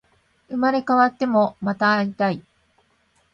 [0.49, 2.43] 生まれ変わっても、また出会いたい